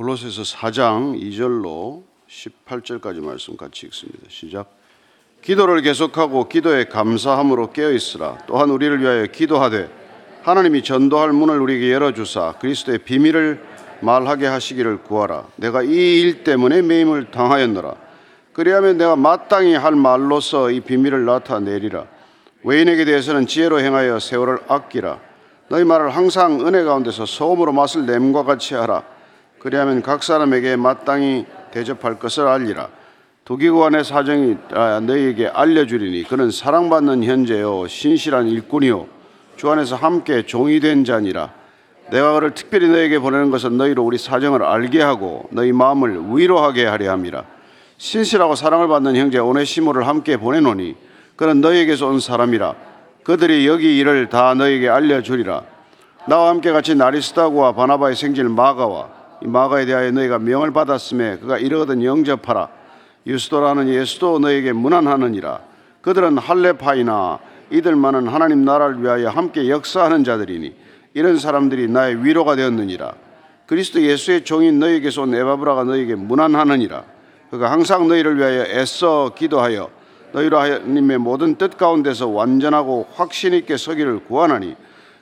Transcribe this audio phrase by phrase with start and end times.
[0.00, 4.20] 골로새서 4장 2절로 18절까지 말씀 같이 읽습니다.
[4.30, 4.70] 시작.
[5.42, 8.38] 기도를 계속하고 기도에 감사함으로 깨어 있으라.
[8.46, 9.90] 또한 우리를 위하여 기도하되
[10.42, 13.62] 하나님이 전도할 문을 우리에게 열어 주사 그리스도의 비밀을
[14.00, 15.48] 말하게 하시기를 구하라.
[15.56, 17.94] 내가 이 일 때문에 매임을 당하였노라.
[18.54, 22.06] 그리하면 내가 마땅히 할 말로서 이 비밀을 나타내리라.
[22.64, 25.20] 외인에게 대해서는 지혜로 행하여 세월을 아끼라.
[25.68, 29.19] 너희 말을 항상 은혜 가운데서 소음으로 맛을 냄과 같이 하라.
[29.60, 32.88] 그리하면 각 사람에게 마땅히 대접할 것을 알리라.
[33.44, 34.56] 도기관의 사정이
[35.02, 39.06] 너희에게 알려주리니 그는 사랑받는 현재요 신실한 일꾼이요
[39.56, 41.52] 주 안에서 함께 종이 된 자니라.
[42.10, 47.12] 내가 그를 특별히 너에게 보내는 것은 너희로 우리 사정을 알게 하고 너희 마음을 위로하게 하려
[47.12, 47.44] 함이라.
[47.98, 50.96] 신실하고 사랑을 받는 형제 오네시모를 함께 보내노니
[51.36, 52.74] 그는 너희에게서 온 사람이라.
[53.24, 55.62] 그들이 여기 일을 다 너희에게 알려주리라.
[56.26, 62.04] 나와 함께 같이 나리스다고와 바나바의 생질 마가와 이 마가에 대하여 너희가 명을 받았음에 그가 이르거든
[62.04, 62.68] 영접하라.
[63.26, 65.60] 유스도라는 예수도 너에게 문안하느니라.
[66.02, 67.38] 그들은 할레파이나
[67.70, 70.74] 이들만은 하나님 나라를 위하여 함께 역사하는 자들이니
[71.14, 73.12] 이런 사람들이 나의 위로가 되었느니라.
[73.66, 77.04] 그리스도 예수의 종인 너에게서 온 에바브라가 너에게 문안하느니라.
[77.50, 79.90] 그가 항상 너희를 위하여 애써 기도하여
[80.32, 84.76] 너희로 하나님의 모든 뜻 가운데서 완전하고 확신 있게 서기를 구하나니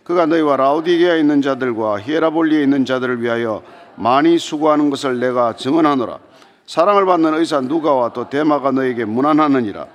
[0.04, 3.62] 그가 너희와 라우디게아에 있는 자들과 히에라볼리에 있는 자들을 위하여
[3.98, 6.18] 많이 수고하는 것을 내가 증언하노라.
[6.66, 9.86] 사랑을 받는 의사 누가와 또 데마가 너에게 문안하느니라.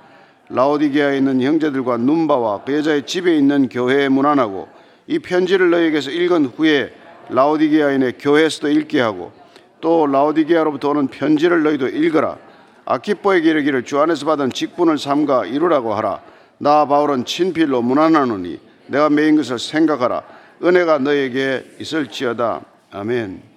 [0.50, 4.68] 라오디게아에 있는 형제들과 눈바와 그 여자의 집에 있는 교회에 문안하고
[5.06, 6.92] 이 편지를 너에게서 읽은 후에
[7.30, 9.32] 라오디게아인의 교회에서도 읽게 하고
[9.80, 12.36] 또 라오디게아로부터 오는 편지를 너희도 읽어라.
[12.84, 16.20] 아키포에게 이르기를 주 안에서 받은 직분을 삼가 이루라고 하라.
[16.58, 20.22] 나 바울은 친필로 문안하노니 내가 메인 것을 생각하라.
[20.62, 22.60] 은혜가 너에게 있을지어다.
[22.90, 23.53] 아멘.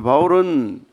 [0.00, 0.84] 바울은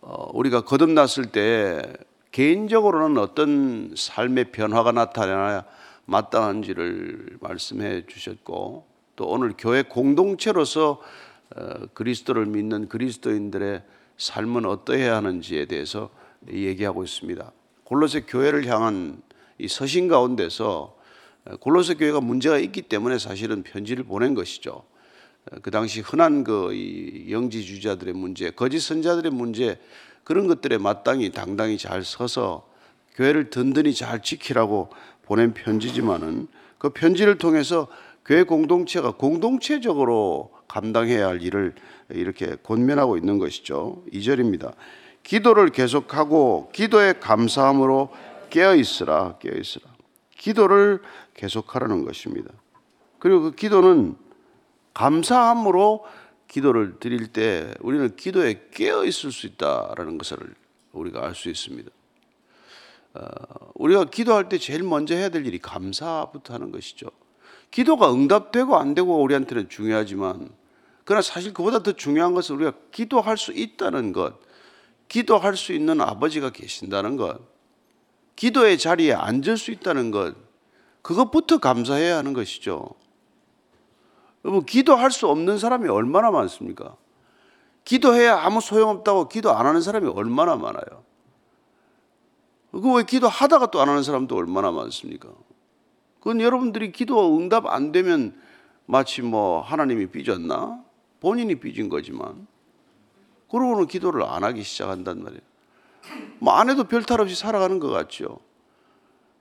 [0.00, 1.82] 어, 우리가 거듭났을 때
[2.30, 5.64] 개인적으로는 어떤 삶의 변화가 나타나야
[6.06, 11.00] 마땅한지를 말씀해 주셨고 또 오늘 교회 공동체로서
[11.54, 13.82] 어, 그리스도를 믿는 그리스도인들의
[14.16, 16.10] 삶은 어떠해야 하는지에 대해서
[16.50, 17.52] 얘기하고 있습니다.
[17.84, 19.22] 골로새 교회를 향한
[19.58, 20.96] 이 서신 가운데서
[21.44, 24.82] 어, 골로새 교회가 문제가 있기 때문에 사실은 편지를 보낸 것이죠.
[25.62, 26.72] 그 당시 흔한 그
[27.28, 29.78] 영지주자들의 문제, 거짓 선자들의 문제
[30.24, 32.66] 그런 것들에 마땅히 당당히 잘 서서
[33.14, 34.90] 교회를 든든히 잘 지키라고
[35.22, 37.88] 보낸 편지지만은 그 편지를 통해서
[38.24, 41.74] 교회 공동체가 공동체적으로 감당해야 할 일을
[42.08, 44.02] 이렇게 권면하고 있는 것이죠.
[44.12, 44.74] 2절입니다.
[45.22, 48.10] 기도를 계속하고 기도에 감사함으로
[48.50, 49.86] 깨어 있으라, 깨어 있으라.
[50.36, 51.00] 기도를
[51.34, 52.50] 계속하라는 것입니다.
[53.18, 54.16] 그리고 그 기도는
[54.94, 56.04] 감사함으로
[56.48, 60.38] 기도를 드릴 때 우리는 기도에 깨어 있을 수 있다라는 것을
[60.92, 61.90] 우리가 알 수 있습니다.
[63.14, 63.26] 어,
[63.74, 67.08] 우리가 기도할 때 제일 먼저 해야 될 일이 감사부터 하는 것이죠.
[67.70, 70.50] 기도가 응답되고 안 되고 우리한테는 중요하지만
[71.04, 74.38] 그러나 사실 그보다 더 중요한 것은 우리가 기도할 수 있다는 것,
[75.08, 77.40] 기도할 수 있는 아버지가 계신다는 것,
[78.36, 80.34] 기도의 자리에 앉을 수 있다는 것,
[81.02, 82.94] 그것부터 감사해야 하는 것이죠.
[84.44, 86.96] 여러분, 기도할 수 없는 사람이 얼마나 많습니까?
[87.84, 91.04] 기도해야 아무 소용없다고 기도 안 하는 사람이 얼마나 많아요.
[92.72, 95.28] 그왜 기도하다가 또 안 하는 사람도 얼마나 많습니까?
[96.18, 98.34] 그건 여러분들이 기도 응답 안 되면
[98.86, 100.82] 마치 뭐 하나님이 삐졌나?
[101.20, 102.46] 본인이 삐진 거지만.
[103.50, 105.40] 그러고는 기도를 안 하기 시작한단 말이에요.
[106.38, 108.38] 뭐 안 해도 별탈 없이 살아가는 것 같죠.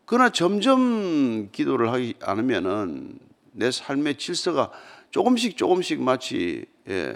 [0.05, 3.17] 그러나 점점 기도를 하지 않으면은
[3.53, 4.71] 내 삶의 질서가
[5.13, 7.15] 조금씩 조금씩 마치 예,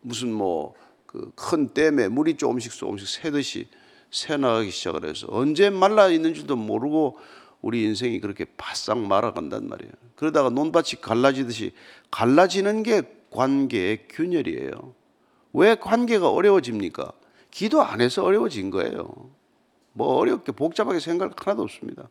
[0.00, 0.74] 무슨 뭐
[1.08, 3.66] 그 큰 댐에 물이 조금씩 조금씩 새듯이
[4.10, 7.18] 새나가기 시작을 해서 언제 말라 있는 줄도 모르고
[7.62, 9.92] 우리 인생이 그렇게 바싹 말아간단 말이에요.
[10.16, 11.72] 그러다가 논밭이 갈라지듯이
[12.10, 14.94] 갈라지는 게 관계의 균열이에요.
[15.54, 17.10] 왜 관계가 어려워집니까?
[17.50, 19.30] 기도 안 해서 어려워진 거예요.
[19.94, 22.08] 뭐 어렵게 복잡하게 생각 하나도 없습니다.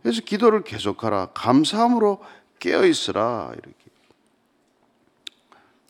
[0.00, 1.32] 그래서 기도를 계속하라.
[1.34, 2.20] 감사함으로
[2.58, 3.50] 깨어 있으라.
[3.52, 3.76] 이렇게.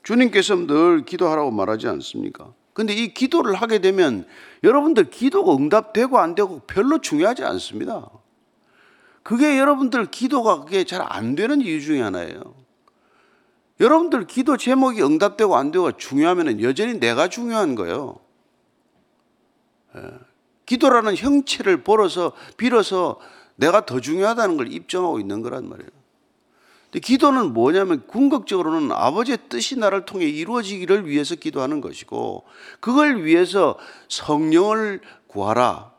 [0.02, 2.52] 주님께서 늘 기도하라고 말하지 않습니까?
[2.72, 4.26] 근데 이 기도를 하게 되면
[4.62, 8.08] 여러분들 기도가 응답되고 안 되고 별로 중요하지 않습니다.
[9.22, 12.54] 그게 여러분들 기도가 그게 잘 안 되는 이유 중에 하나예요.
[13.80, 18.18] 여러분들 기도 제목이 응답되고 안 되고 중요하면 여전히 내가 중요한 거예요.
[19.96, 20.00] 예.
[20.66, 23.18] 기도라는 형체를 벌어서 빌어서
[23.56, 25.97] 내가 더 중요하다는 걸 입증하고 있는 거란 말이에요.
[26.90, 32.44] 근데 기도는 뭐냐면 궁극적으로는 아버지의 뜻이 나를 통해 이루어지기를 위해서 기도하는 것이고
[32.80, 35.92] 그걸 위해서 성령을 구하라.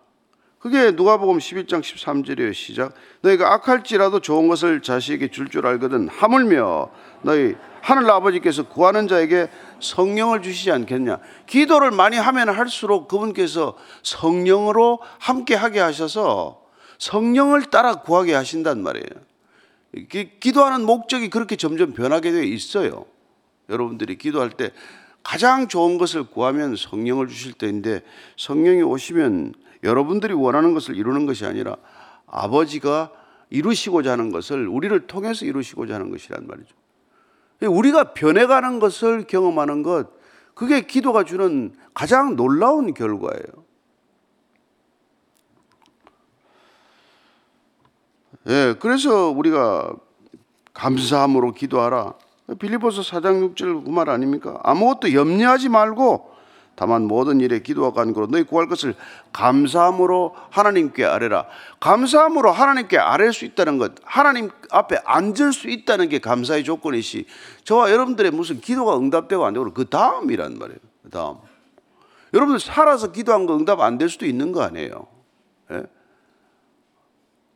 [0.58, 2.54] 그게 누가복음 11장 13절이에요.
[2.54, 2.94] 시작.
[3.22, 6.90] 너희가 악할지라도 좋은 것을 자식에게 줄줄 알거든 하물며
[7.22, 9.48] 너희 하늘 아버지께서 구하는 자에게
[9.80, 11.20] 성령을 주시지 않겠냐.
[11.46, 16.62] 기도를 많이 하면 할수록 그분께서 성령으로 함께 하게 하셔서
[16.98, 19.30] 성령을 따라 구하게 하신단 말이에요.
[20.40, 23.06] 기도하는 목적이 그렇게 점점 변하게 되어 있어요.
[23.70, 24.72] 여러분들이 기도할 때
[25.24, 28.02] 가장 좋은 것을 구하면 성령을 주실 때인데
[28.38, 29.54] 성령이 오시면
[29.84, 31.76] 여러분들이 원하는 것을 이루는 것이 아니라
[32.28, 33.12] 아버지가
[33.50, 36.76] 이루시고자 하는 것을 우리를 통해서 이루시고자 하는 것이란 말이죠.
[37.62, 40.10] 우리가 변해가는 것을 경험하는 것,
[40.54, 43.69] 그게 기도가 주는 가장 놀라운 결과예요.
[48.48, 49.92] 예, 그래서 우리가
[50.74, 52.14] 감사함으로 기도하라.
[52.60, 54.60] 빌리보서 4장 6절 그 말 아닙니까?
[54.64, 56.32] 아무것도 염려하지 말고
[56.76, 58.96] 다만 모든 일에 기도와 간구로 너희 구할 것을
[59.34, 61.46] 감사함으로 하나님께 아뢰라.
[61.82, 67.26] 감사함으로 하나님께 아뢰 수 있다는 것, 하나님 앞에 앉을 수 있다는 게 감사의 조건이시.
[67.66, 70.80] 저와 여러분들의 무슨 기도가 응답되고 안 되고 그 다음이란 말이에요.
[71.04, 71.36] 그 다음.
[72.34, 75.08] 여러분들 살아서 기도한 거 응답 안 될 수도 있는 거 아니에요.
[75.72, 75.84] 예?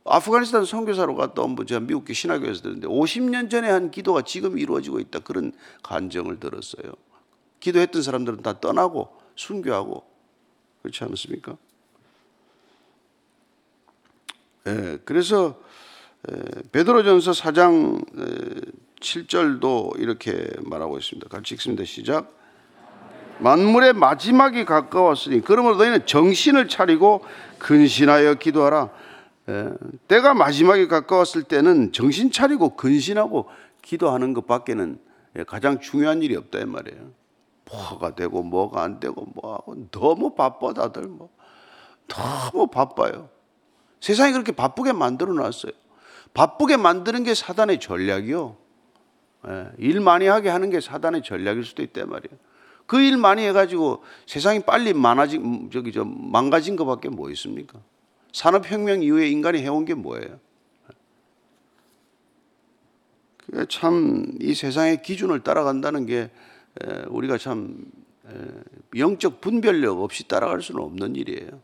[0.04, 5.00] 아프가니스탄 선교사로 갔다 온 분, 제가 미국계 신학교에서 들었는데 50년 전에 한 기도가 지금 이루어지고
[5.00, 5.20] 있다.
[5.20, 5.52] 그런
[5.82, 6.92] 간정을 들었어요.
[7.60, 10.04] 기도했던 사람들은 다 떠나고 순교하고
[10.82, 11.56] 그렇지 않습니까?
[14.66, 15.58] 예, 그래서
[16.72, 18.04] 베드로전서 4장
[19.00, 21.28] 7절도 이렇게 말하고 있습니다.
[21.28, 21.84] 같이 읽습니다.
[21.84, 22.32] 시작.
[23.38, 27.24] 만물의 마지막이 가까웠으니 그러므로 너희는 정신을 차리고
[27.58, 28.90] 근신하여 기도하라.
[29.48, 29.70] 예,
[30.08, 33.48] 때가 마지막에 가까웠을 때는 정신 차리고 근신하고
[33.82, 34.98] 기도하는 것밖에는
[35.38, 37.10] 예, 가장 중요한 일이 없다 이 말이에요.
[37.70, 41.30] 뭐가 되고 뭐가 안 되고 뭐하고 너무 바빠 다들 뭐
[42.08, 43.28] 너무 바빠요.
[44.00, 45.72] 세상이 그렇게 바쁘게 만들어 놨어요.
[46.34, 48.56] 바쁘게 만드는 게 사단의 전략이요.
[49.48, 52.38] 예, 일 많이 하게 하는 게 사단의 전략일 수도 있단 말이에요.
[52.86, 57.78] 그 일 많이 해가지고 세상이 빨리 많아진 저기 저 망가진 것밖에 뭐 있습니까?
[58.34, 60.40] 산업혁명 이후에 인간이 해온 게 뭐예요?
[63.68, 66.30] 참이 세상의 기준을 따라간다는 게
[67.08, 67.76] 우리가 참
[68.96, 71.60] 영적 분별력 없이 따라갈 수는 없는 일이에요.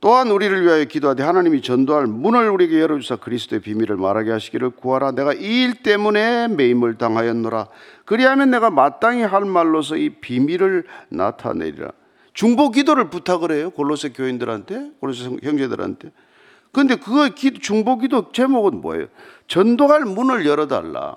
[0.00, 5.12] 또한 우리를 위하여 기도하되 하나님이 전도할 문을 우리에게 열어주사 그리스도의 비밀을 말하게 하시기를 구하라.
[5.12, 7.68] 내가 이 일 때문에 매임을 당하였노라.
[8.06, 11.92] 그리하면 내가 마땅히 할 말로서 이 비밀을 나타내리라.
[12.34, 13.70] 중보 기도를 부탁을 해요.
[13.70, 16.12] 골로새 교인들한테, 골로새 형제들한테.
[16.72, 19.06] 근데 그 중보 기도 제목은 뭐예요?
[19.46, 21.16] 전도할 문을 열어달라.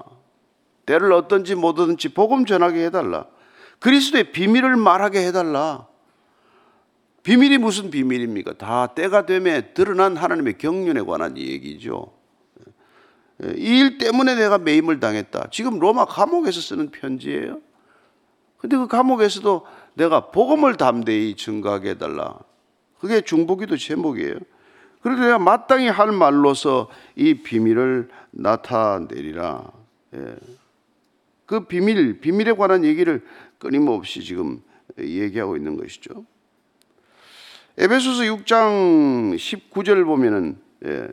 [0.85, 3.25] 때를 어떤지 못하든지 복음 전하게 해달라.
[3.79, 5.87] 그리스도의 비밀을 말하게 해달라.
[7.23, 8.53] 비밀이 무슨 비밀입니까?
[8.53, 12.13] 다 때가 되면 드러난 하나님의 경륜에 관한 얘기죠.
[13.41, 15.49] 이 일 때문에 내가 매임을 당했다.
[15.51, 17.59] 지금 로마 감옥에서 쓰는 편지예요.
[18.57, 19.65] 근데 그 감옥에서도
[19.97, 22.37] 내가 복음을 담대히 증가하게 해달라.
[22.99, 24.35] 그게 중보기도 제목이에요.
[25.01, 29.71] 그래서 내가 마땅히 할 말로서 이 비밀을 나타내리라.
[30.15, 30.35] 예.
[31.45, 33.25] 그 비밀, 비밀에 관한 얘기를
[33.57, 34.61] 끊임없이 지금
[34.99, 36.25] 얘기하고 있는 것이죠.
[37.77, 41.07] 에베소서 6장 19절 보면은 예,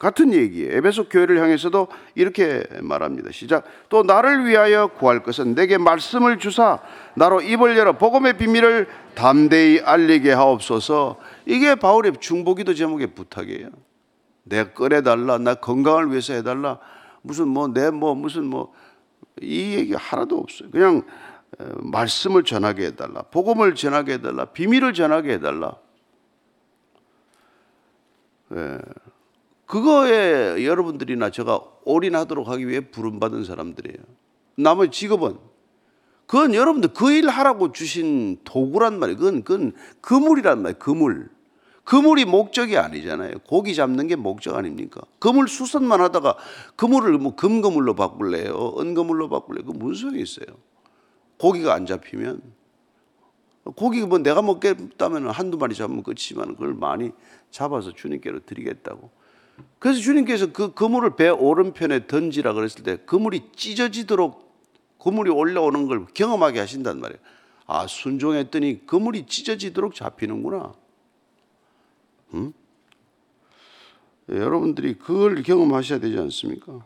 [0.00, 0.76] 같은 얘기예요.
[0.76, 3.30] 에베소 교회를 향해서도 이렇게 말합니다.
[3.30, 3.64] 시작.
[3.88, 6.80] 또 나를 위하여 구할 것은 내게 말씀을 주사
[7.14, 11.20] 나로 입을 열어 복음의 비밀을 담대히 알리게 하옵소서.
[11.46, 13.68] 이게 바울의 중보기도 제목의 부탁이에요.
[14.42, 16.80] 내가 꺼내달라, 나 건강을 위해서 해달라.
[17.22, 18.72] 무슨 뭐 내뭐 무슨 뭐
[19.40, 20.70] 이 얘기 하나도 없어요.
[20.70, 21.02] 그냥
[21.58, 23.22] 말씀을 전하게 해달라.
[23.22, 24.46] 복음을 전하게 해달라.
[24.46, 25.76] 비밀을 전하게 해달라.
[28.54, 28.78] 예.
[29.70, 33.98] 그거에 여러분들이나 제가 올인하도록 하기 위해 부름받은 사람들이에요.
[34.56, 35.38] 나머지 직업은
[36.26, 39.16] 그건 여러분들 그 일 하라고 주신 도구란 말이에요.
[39.16, 40.78] 그건, 그건 그물이란 말이에요.
[40.80, 41.30] 그물.
[41.84, 43.34] 그물이 목적이 아니잖아요.
[43.46, 45.02] 고기 잡는 게 목적 아닙니까?
[45.20, 46.36] 그물 수선만 하다가
[46.74, 48.74] 그물을 뭐 금그물로 바꿀래요?
[48.76, 49.66] 은그물로 바꿀래요?
[49.66, 50.46] 그 무슨 소용이 있어요?
[51.38, 52.42] 고기가 안 잡히면
[53.76, 57.12] 고기 뭐 내가 먹겠다면 한두 마리 잡으면 끝이지만 그걸 많이
[57.52, 59.19] 잡아서 주님께로 드리겠다고.
[59.78, 64.50] 그래서 주님께서 그 그물을 배 오른편에 던지라 그랬을 때 그물이 찢어지도록
[65.02, 67.20] 그물이 올라오는 걸 경험하게 하신단 말이에요.
[67.66, 70.74] 아, 순종했더니 그물이 찢어지도록 잡히는구나.
[72.34, 72.52] 음?
[74.30, 76.84] 예, 여러분들이 그걸 경험하셔야 되지 않습니까?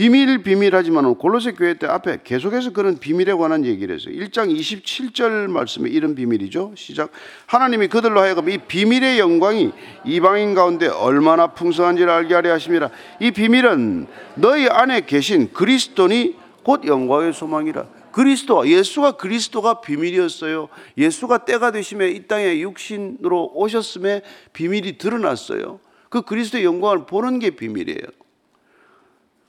[0.00, 4.14] 비밀 비밀하지만 골로새 교회 때 앞에 계속해서 그런 비밀에 관한 얘기를 했어요.
[4.14, 6.72] 1장 27절 말씀에 이런 비밀이죠.
[6.74, 7.10] 시작.
[7.44, 9.72] 하나님이 그들로 하여금 이 비밀의 영광이
[10.06, 12.88] 이방인 가운데 얼마나 풍성한지를 알게 하려 하심이라.
[13.20, 17.84] 이 비밀은 너희 안에 계신 그리스도니 곧 영광의 소망이라.
[18.10, 20.70] 그리스도 예수가 그리스도가 비밀이었어요.
[20.96, 24.22] 예수가 때가 되심에 이 땅에 육신으로 오셨음에
[24.54, 25.78] 비밀이 드러났어요.
[26.08, 28.19] 그 그리스도의 영광을 보는 게 비밀이에요.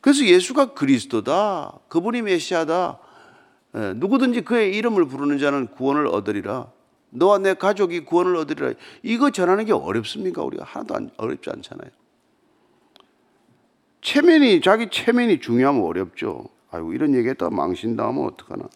[0.02, 1.80] 그래서 예수가 그리스도다.
[1.88, 3.00] 그분이 메시아다.
[3.76, 6.72] 예, 누구든지 그의 이름을 부르는 자는 구원을 얻으리라.
[7.12, 8.74] 너와 내 가족이 구원을 얻으리라.
[9.04, 10.44] 이거 전하는 게 어렵습니까?
[10.44, 11.90] 우리가 하나도 안, 어렵지 않잖아요.
[14.02, 16.46] 체면이 자기 체면이 중요하면 어렵죠.
[16.72, 18.68] 아이고 이런 얘기 했다가 망신 당하면 어떡하나.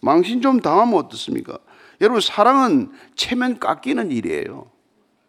[0.00, 1.58] 망신 좀 당하면 어떻습니까?
[2.00, 4.70] 여러분 사랑은 체면 깎이는 일이에요.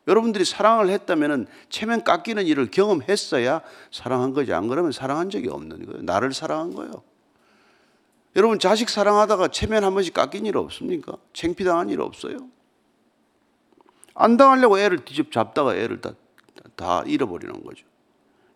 [0.07, 4.53] 여러분들이 사랑을 했다면 체면 깎이는 일을 경험했어야 사랑한 거지.
[4.53, 6.01] 안 그러면 사랑한 적이 없는 거예요.
[6.03, 7.03] 나를 사랑한 거예요.
[8.35, 11.17] 여러분 자식 사랑하다가 체면 한 번씩 깎인 일 없습니까?
[11.33, 12.37] 챙피당한 일 없어요?
[14.13, 16.13] 안 당하려고 애를 뒤집 잡다가 애를 다,
[16.75, 17.85] 다 잃어버리는 거죠.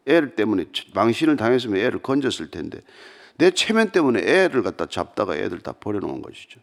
[0.08, 2.80] 애를 때문에 망신을 당했으면 애를 건졌을 텐데
[3.38, 6.60] 내 체면 때문에 애를 갖다 잡다가 애들 다 버려놓은 것이죠.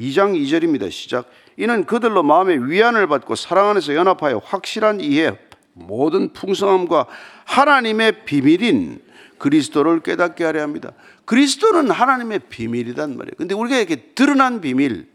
[0.00, 0.90] 2장 2절입니다.
[0.90, 1.30] 시작.
[1.56, 5.38] 이는 그들로 마음의 위안을 받고 사랑 안에서 연합하여 확실한 이해,
[5.74, 7.06] 모든 풍성함과
[7.44, 9.02] 하나님의 비밀인
[9.38, 10.92] 그리스도를 깨닫게 하려 합니다.
[11.26, 13.32] 그리스도는 하나님의 비밀이단 말이에요.
[13.36, 15.06] 근데 우리가 이렇게 드러난 비밀,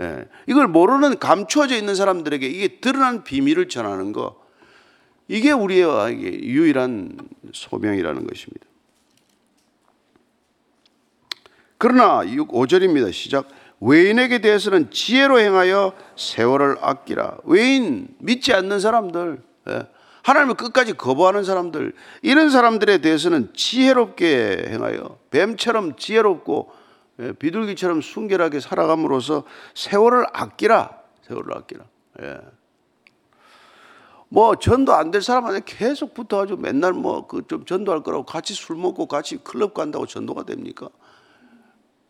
[0.00, 4.40] 예, 이걸 모르는 감추어져 있는 사람들에게 이게 드러난 비밀을 전하는 거,
[5.28, 5.86] 이게 우리의
[6.42, 7.16] 유일한
[7.52, 8.66] 소명이라는 것입니다.
[11.82, 13.12] 그러나 5절입니다.
[13.12, 13.48] 시작.
[13.80, 17.38] 외인에게 대해서는 지혜로 행하여 세월을 아끼라.
[17.42, 19.88] 외인 믿지 않는 사람들, 예,
[20.22, 26.70] 하나님을 끝까지 거부하는 사람들, 이런 사람들에 대해서는 지혜롭게 행하여 뱀처럼 지혜롭고
[27.18, 29.42] 예, 비둘기처럼 순결하게 살아감으로써
[29.74, 30.90] 세월을 아끼라.
[31.26, 31.84] 세월을 아끼라.
[32.22, 32.38] 예.
[34.28, 38.76] 뭐 전도 안 될 사람한테 계속 붙어가지고 맨날 뭐 그 좀 전도할 거라고 같이 술
[38.76, 40.88] 먹고 같이 클럽 간다고 전도가 됩니까?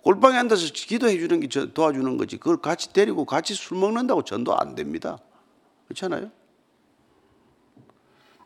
[0.02, 2.36] 골방에 앉아서 기도해 주는 게 도와주는 거지.
[2.36, 5.18] 그걸 같이 데리고 같이 술 먹는다고 전도 안 됩니다.
[5.86, 6.30] 그렇잖아요?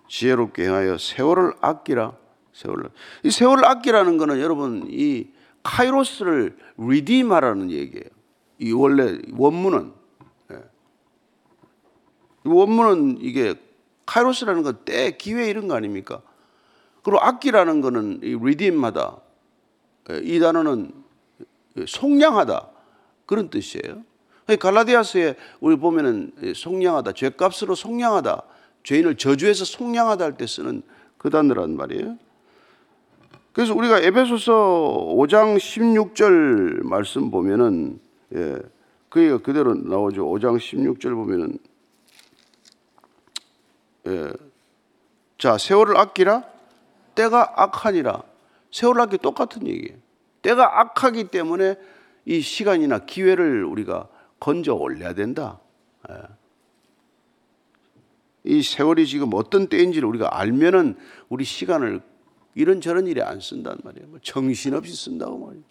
[0.08, 2.16] 지혜롭게 행하여 세월을 아끼라.
[2.52, 2.90] 세월을.
[3.22, 5.28] 이 세월을 아끼라는 거는 여러분 이
[5.62, 8.04] 카이로스를 리디마라는 얘기예요.
[8.58, 9.92] 이 원래 원문은
[10.52, 10.62] 예.
[12.44, 13.54] 원문은 이게
[14.06, 16.22] 카이로스라는 건 때, 기회 이런 거 아닙니까?
[17.02, 19.18] 그리고 아끼라는 거는 이 리디마다.
[20.10, 21.05] 예, 이 단어는
[21.86, 22.68] 속량하다
[23.26, 24.02] 그런 뜻이에요.
[24.60, 28.42] 갈라디아서에 우리 보면은 속량하다, 죄값으로 속량하다,
[28.84, 30.82] 죄인을 저주해서 속량하다 할 때 쓰는
[31.18, 32.16] 그 단어란 말이에요.
[33.52, 37.98] 그래서 우리가 에베소서 5장 16절 말씀 보면은
[38.34, 38.58] 예,
[39.08, 40.26] 그게 그대로 나오죠.
[40.26, 41.58] 5장 16절 보면은
[44.06, 44.32] 예,
[45.38, 46.44] 자 세월을 아끼라
[47.14, 48.22] 때가 악하니라
[48.70, 50.05] 세월을 아끼 똑같은 얘기예요.
[50.46, 51.76] 때가 악하기 때문에
[52.24, 55.60] 이 시간이나 기회를 우리가 건져 올려야 된다.
[56.08, 56.14] 예.
[58.44, 60.96] 이 세월이 지금 어떤 때인지를 우리가 알면은
[61.28, 62.00] 우리 시간을
[62.54, 64.06] 이런저런 일에 안 쓴단 말이에요.
[64.08, 65.64] 뭐 정신없이 쓴다고 말이에요.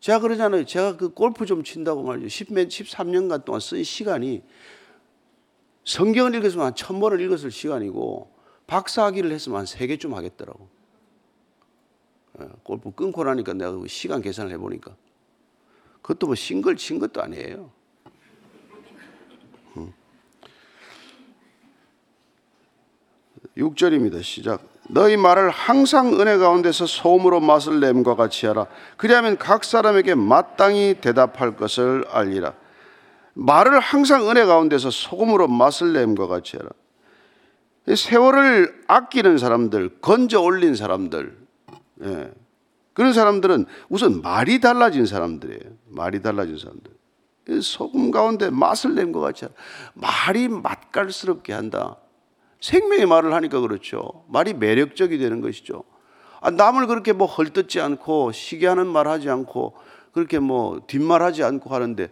[0.00, 0.66] 제가 그러잖아요.
[0.66, 2.26] 제가 그 골프 좀 친다고 말이죠.
[2.26, 4.42] 10몇, 13년간 동안 쓴 시간이
[5.84, 8.30] 성경을 읽었으면 한 천 번을 읽었을 시간이고
[8.66, 10.68] 박사학위를 했으면 한 세 개쯤 하겠더라고.
[12.38, 14.94] 어, 골프 끊고 나니까 내가 그 시간 계산을 해보니까
[16.02, 17.70] 그것도 뭐 싱글 친 것도 아니에요.
[23.58, 24.22] 6절입니다.
[24.22, 24.62] 시작.
[24.88, 28.66] 너희 말을 항상 은혜 가운데서 소음으로 맛을 냄과 같이 하라.
[28.96, 32.54] 그리하면 각 사람에게 마땅히 대답할 것을 알리라.
[33.34, 36.70] 말을 항상 은혜 가운데서 소금으로 맛을 냄과 같이 하라.
[37.94, 41.36] 세월을 아끼는 사람들, 건져 올린 사람들,
[42.04, 42.32] 예.
[42.92, 45.60] 그런 사람들은 우선 말이 달라진 사람들이에요.
[45.86, 46.92] 말이 달라진 사람들.
[47.62, 49.46] 소금 가운데 맛을 낸 것 같이
[49.94, 51.96] 말이 맛깔스럽게 한다.
[52.60, 54.24] 생명의 말을 하니까 그렇죠.
[54.28, 55.84] 말이 매력적이 되는 것이죠.
[56.40, 59.74] 아, 남을 그렇게 뭐 헐뜯지 않고 시기하는 말 하지 않고
[60.12, 62.10] 그렇게 뭐 뒷말하지 않고 하는데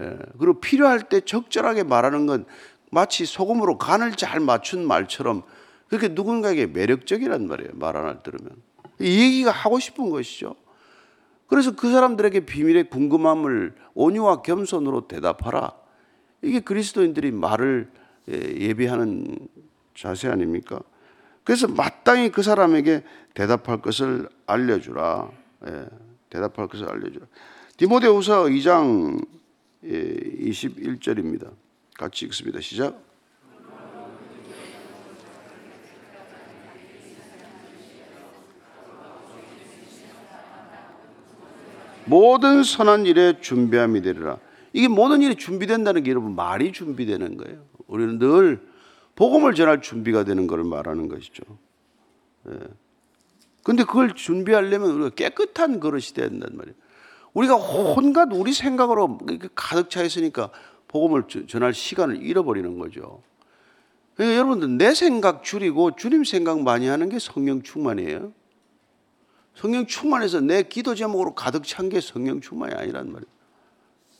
[0.00, 0.18] 예.
[0.38, 2.46] 그리고 필요할 때 적절하게 말하는 건
[2.90, 5.42] 마치 소금으로 간을 잘 맞춘 말처럼
[5.88, 7.72] 그렇게 누군가에게 매력적이란 말이에요.
[7.74, 8.50] 말 하나 들으면.
[9.00, 10.54] 이 얘기가 하고 싶은 것이죠.
[11.46, 15.72] 그래서 그 사람들에게 비밀의 궁금함을 온유와 겸손으로 대답하라.
[16.42, 17.90] 이게 그리스도인들이 말을
[18.30, 19.48] 예, 예비하는
[19.96, 20.80] 자세 아닙니까?
[21.42, 23.02] 그래서 마땅히 그 사람에게
[23.34, 25.30] 대답할 것을 알려주라.
[25.66, 25.86] 예,
[26.28, 27.26] 대답할 것을 알려주라.
[27.78, 29.24] 디모데후서 2장
[29.84, 31.50] 예, 21절입니다.
[31.96, 32.60] 같이 읽습니다.
[32.60, 33.07] 시작.
[42.08, 44.38] 모든 선한 일에 준비함이 되리라.
[44.72, 47.64] 이게 모든 일이 준비된다는 게 여러분 말이 준비되는 거예요.
[47.86, 48.60] 우리는 늘
[49.14, 51.42] 복음을 전할 준비가 되는 것을 말하는 것이죠.
[52.48, 52.58] 예.
[53.64, 56.74] 근데 그걸 준비하려면 우리가 깨끗한 그릇이 된단 말이에요.
[57.34, 59.18] 우리가 온갖 우리 생각으로
[59.54, 60.50] 가득 차 있으니까
[60.88, 63.22] 복음을 전할 시간을 잃어버리는 거죠.
[64.14, 68.32] 그러니까 여러분들 내 생각 줄이고 주님 생각 많이 하는 게 성령 충만이에요.
[69.58, 73.30] 성령 충만해서 내 기도 제목으로 가득 찬 게 성령 충만이 아니란 말이에요.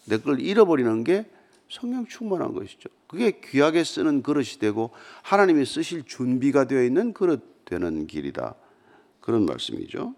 [0.06, 1.30] 내 걸 잃어버리는 게
[1.70, 2.88] 성령 충만한 것이죠.
[3.06, 4.90] 그게 귀하게 쓰는 그릇이 되고
[5.22, 8.56] 하나님이 쓰실 준비가 되어 있는 그릇 되는 길이다.
[9.20, 10.14] 그런 말씀이죠.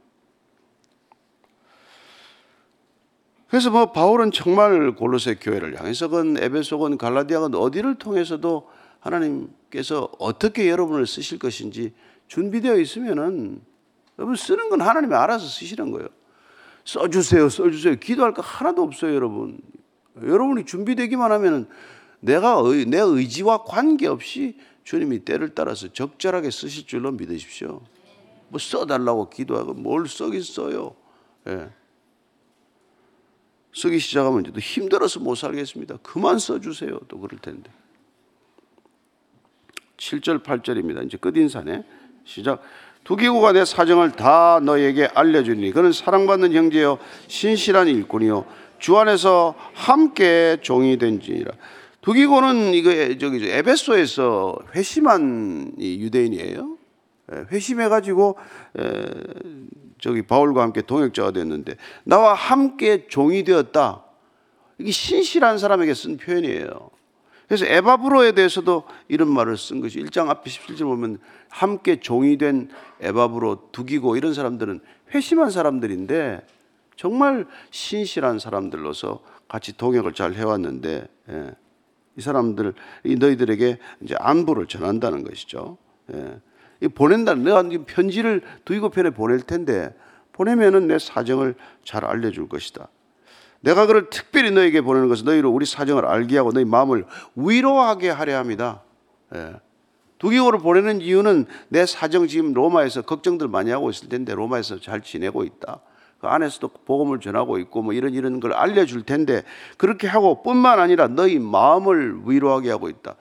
[3.49, 11.39] 그래서 뭐 바울은 정말 골로새 교회를 향해서건 에베소건 갈라디아건 어디를 통해서도 하나님께서 어떻게 여러분을 쓰실
[11.41, 11.93] 것인지
[12.29, 13.61] 준비되어 있으면은
[14.21, 16.09] 여러분 쓰는 건 하나님이 알아서 쓰시는 거예요.
[16.85, 17.97] 써주세요, 써주세요.
[17.97, 19.59] 기도할 거 하나도 없어요, 여러분.
[20.23, 21.67] 여러분이 준비되기만 하면은
[22.21, 27.81] 내가 의, 내 의지와 관계없이 주님이 때를 따라서 적절하게 쓰실 줄로 믿으십시오.
[28.49, 30.95] 뭐 써달라고 기도하고 뭘 써긴 써요.
[31.49, 31.71] 예.
[33.73, 35.99] 쓰기 시작하면 이제 또 힘들어서 못 살겠습니다.
[36.03, 37.00] 그만 써주세요.
[37.09, 37.71] 또 그럴 텐데.
[39.97, 41.07] 7절, 8절입니다.
[41.07, 41.85] 이제 끝인사네.
[42.25, 42.62] 시작.
[43.04, 48.45] 두기고가 내 사정을 다 너에게 알려주니 그는 사랑받는 형제여 신실한 일꾼이요
[48.78, 51.52] 주 안에서 함께 종이 된지니라.
[52.00, 56.76] 두기고는 이거 저기 에베소에서 회심한 유대인이에요.
[57.33, 58.38] 예, 회심해 가지고
[60.00, 64.04] 저기 바울과 함께 동역자가 됐는데 나와 함께 종이 되었다.
[64.78, 66.91] 이게 신실한 사람에게 쓴 표현이에요.
[67.50, 72.69] 그래서 에바브로에 대해서도 이런 말을 쓴 것이 1장 앞에 17절 보면 함께 종이 된
[73.00, 74.78] 에바브로 두기고 이런 사람들은
[75.13, 76.47] 회심한 사람들인데
[76.95, 81.50] 정말 신실한 사람들로서 같이 동역을 잘 해왔는데 예.
[82.17, 85.76] 이 사람들 이 너희들에게 이제 안부를 전한다는 것이죠.
[86.15, 86.86] 예.
[86.86, 87.34] 보낸다.
[87.34, 89.93] 내가 편지를 두이고 편에 보낼 텐데
[90.30, 92.86] 보내면은 내 사정을 잘 알려줄 것이다.
[93.61, 97.05] 내가 그를 특별히 너에게 보내는 것은 너희로 우리 사정을 알게 하고 너희 마음을
[97.37, 98.83] 위로하게 하려 합니다.
[99.35, 99.55] 예.
[100.19, 105.45] 두기고를 보내는 이유는 내 사정 지금 로마에서 걱정들 많이 하고 있을 텐데 로마에서 잘 지내고
[105.45, 105.81] 있다.
[106.21, 109.43] 그 안에서도 복음을 전하고 있고 뭐 이런 이런 걸 알려줄 텐데
[109.79, 113.17] 그렇게 하고 뿐만 아니라 너희 마음을 위로하게 하고 있다.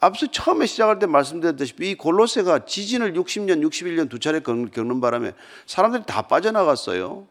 [0.00, 5.32] 앞서 처음에 시작할 때 말씀드렸다시피 이 골로새가 지진을 60년, 61년 두 차례 겪는 바람에
[5.66, 7.26] 사람들이 다 빠져나갔어요.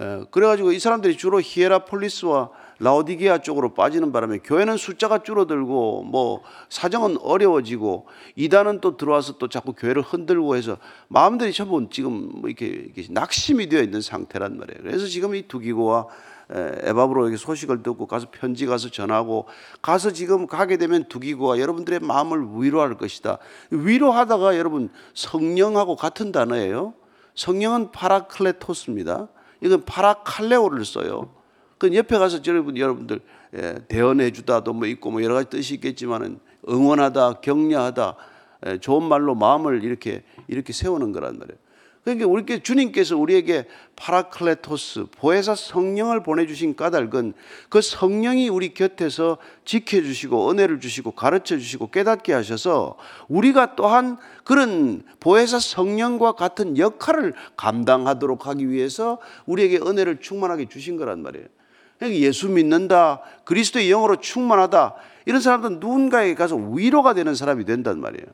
[0.00, 7.18] 예, 그래가지고 이 사람들이 주로 히에라폴리스와 라오디게아 쪽으로 빠지는 바람에 교회는 숫자가 줄어들고 뭐 사정은
[7.20, 8.06] 어려워지고
[8.36, 10.76] 이단은 또 들어와서 또 자꾸 교회를 흔들고 해서
[11.08, 14.82] 마음들이 전부 지금 뭐 이렇게, 이렇게 낙심이 되어 있는 상태란 말이에요.
[14.82, 16.06] 그래서 지금 이 두기고와
[16.50, 19.46] 에바브로에게 소식을 듣고 가서 편지 가서 전하고
[19.82, 23.38] 가서 지금 가게 되면 두기고와 여러분들의 마음을 위로할 것이다.
[23.70, 26.94] 위로하다가 여러분 성령하고 같은 단어예요.
[27.34, 29.28] 성령은 파라클레토스입니다.
[29.60, 31.30] 이건 파라칼레오를 써요.
[31.78, 33.20] 그 옆에 가서 여러분 여러분들
[33.56, 38.16] 예, 대언해 주다도 뭐 있고 뭐 여러 가지 뜻이 있겠지만은 응원하다, 격려하다,
[38.66, 41.58] 예, 좋은 말로 마음을 이렇게 이렇게 세우는 거란 말이에요.
[42.08, 43.66] 그러니까 우리께 주님께서 우리에게
[43.96, 47.34] 파라클레토스 보혜사 성령을 보내주신 까닭은
[47.68, 52.96] 그 성령이 우리 곁에서 지켜주시고 은혜를 주시고 가르쳐 주시고 깨닫게 하셔서
[53.28, 61.20] 우리가 또한 그런 보혜사 성령과 같은 역할을 감당하도록 하기 위해서 우리에게 은혜를 충만하게 주신 거란
[61.22, 61.46] 말이에요.
[61.98, 64.94] 그러니까 예수 믿는다, 그리스도의 영으로 충만하다
[65.26, 68.26] 이런 사람들은 누군가에게 가서 위로가 되는 사람이 된단 말이에요.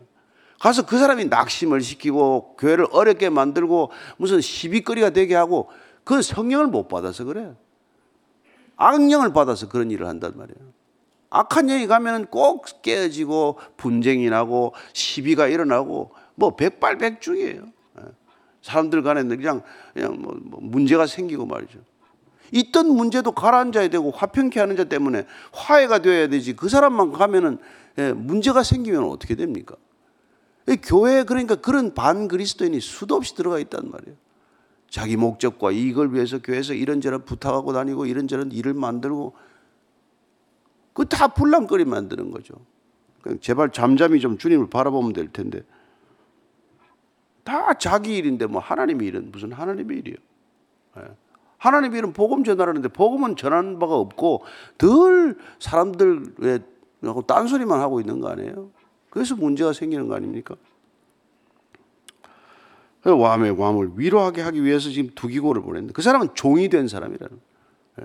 [0.61, 5.69] 가서 그 사람이 낙심을 시키고 교회를 어렵게 만들고 무슨 시비거리가 되게 하고
[6.05, 7.55] 그 성령을 못 받아서 그래.
[8.77, 10.73] 악령을 받아서 그런 일을 한단 말이에요.
[11.31, 17.63] 악한 영이 가면은 꼭 깨어지고 분쟁이 나고 시비가 일어나고 뭐 백발백중이에요.
[17.99, 18.03] 예.
[18.63, 19.63] 사람들 간에 그냥
[19.93, 21.81] 그냥 뭐, 뭐 문제가 생기고 말이죠.
[22.53, 26.55] 있던 문제도 가라앉아야 되고 화평케 하는 자 때문에 화해가 되어야 되지.
[26.55, 27.59] 그 사람만 가면은
[27.99, 29.77] 예, 문제가 생기면 어떻게 됩니까?
[30.83, 34.17] 교회에 그러니까 그런 반 그리스도인이 수도 없이 들어가 있단 말이에요.
[34.89, 39.35] 자기 목적과 이익을 위해서 교회에서 이런저런 부탁하고 다니고 이런저런 일을 만들고
[40.95, 42.55] 그 다 불랑거리 만드는 거죠.
[43.41, 45.63] 제발 잠잠히 좀 주님을 바라보면 될 텐데
[47.43, 50.17] 다 자기 일인데 뭐 하나님의 일은 무슨 하나님의 일이에요.
[50.99, 51.03] 예.
[51.59, 54.45] 하나님의 일은 복음 전하라는데 복음은 전하는 바가 없고
[54.79, 56.59] 늘 사람들 왜
[57.27, 58.71] 딴소리만 하고 있는 거 아니에요?
[59.15, 60.57] 그래서 문제가 생기는 거 아닙니까?
[63.05, 67.41] 와의 괌을 위로하게 하기 위해서 지금 두기고를 보냈는데 그 사람은 종이 된 사람이라는.
[68.01, 68.05] 예.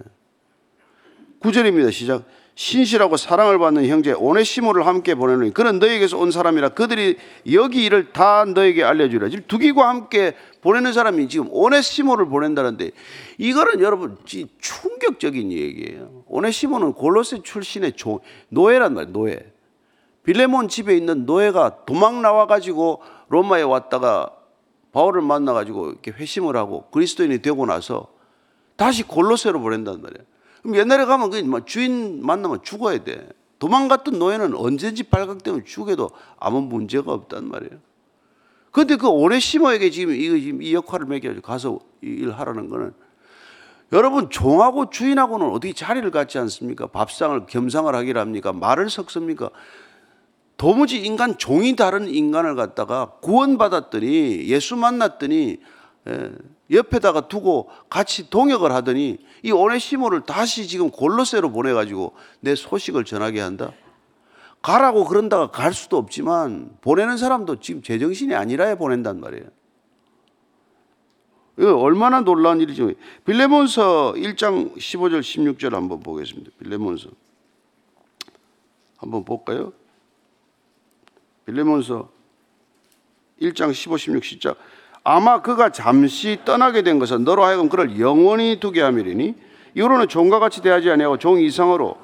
[1.39, 1.89] 구절입니다.
[1.89, 2.26] 시작.
[2.54, 7.17] 신실하고 사랑을 받는 형제 오네시모를 함께 보내노니 그는 너에게서 온 사람이라 그들이
[7.54, 9.30] 여기 일을 다 너에게 알려주라.
[9.30, 12.91] 지금 두기고 함께 보내는 사람이 지금 오네시모를 보낸다는데
[13.39, 16.24] 이거는 여러분 충격적인 얘기예요.
[16.28, 18.19] 오네시모는 골로새 출신의 조,
[18.50, 19.13] 노예란 말이에요.
[19.13, 19.59] 노예.
[20.30, 24.32] 빌레몬 집에 있는 노예가 도망 나와 가지고 로마에 왔다가
[24.92, 28.10] 바울을 만나 가지고 이렇게 회심을 하고 그리스도인이 되고 나서
[28.76, 30.24] 다시 골로새로 보낸단 말이에요.
[30.62, 33.28] 그럼 옛날에 가면 그 주인 만나면 죽어야 돼.
[33.58, 37.80] 도망갔던 노예는 언제든지 발각되면 죽여도 아무 문제가 없단 말이에요.
[38.70, 42.94] 그런데 그 오네시모에게 지금 이, 지금 이 역할을 맡겨서 가서 일하라는 거는
[43.94, 46.86] 여러분 종하고 주인하고는 어떻게 자리를 갖지 않습니까?
[46.86, 48.54] 밥상을 겸상을 하기를 합니까?
[48.54, 49.50] 말을 섞습니까?
[50.60, 55.58] 도무지 인간 종이 다른 인간을 갖다가 구원받았더니 예수 만났더니
[56.10, 56.32] 예,
[56.69, 63.72] 옆에다가 두고 같이 동역을 하더니 이 오네시모를 다시 지금 골로새로 보내가지고 내 소식을 전하게 한다.
[64.62, 69.45] 가라고 그런다가 갈 수도 없지만 보내는 사람도 지금 제정신이 아니라야 보낸단 말이에요.
[71.58, 72.91] 이거 얼마나 놀라운 일이죠.
[73.24, 76.52] 빌레몬서 1장 15절 16절 한번 보겠습니다.
[76.60, 77.12] 빌레몬서
[78.98, 79.72] 한번 볼까요?
[81.50, 82.10] 빌레몬서
[83.42, 84.58] 1장 15, 16 시작.
[85.04, 89.34] 아마 그가 잠시 떠나게 된 것은 너로 하여금 그를 영원히 두게 함이리니
[89.76, 91.96] 이후로는 종과 같이 대하지 아니하고 종 이상으로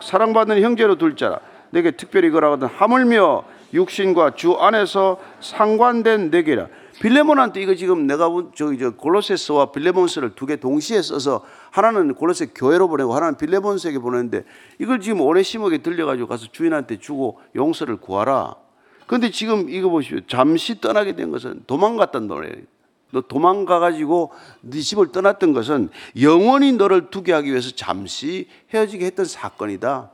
[0.00, 6.68] 사랑받는 형제로 둘 자라 내게 특별히 그라거든 하물며 육신과 주 안에서 상관된 내게라
[7.00, 12.86] 빌레몬한테 이거 지금 내가 저기 저 골로세스와 빌레몬스를 두 개 동시에 써서 하나는 골로세 교회로
[12.88, 14.44] 보내고 하나는 빌레몬스에게 보내는데
[14.78, 18.61] 이걸 지금 오네시모에게 들려가지고 가서 주인한테 주고 용서를 구하라.
[19.06, 20.20] 그런데 지금 이거 보십시오.
[20.26, 22.64] 잠시 떠나게 된 것은 도망갔단 노래예요.
[23.12, 30.10] 너 도망가가지고 네 집을 떠났던 것은 영원히 너를 두게 하기 위해서 잠시 헤어지게 했던 사건이다.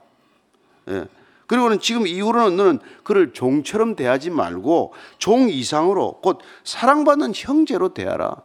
[0.88, 1.04] 예.
[1.46, 8.42] 그리고는 지금 이후로는 너는 그를 종처럼 대하지 말고 종 이상으로 곧 사랑받는 형제로 대하라.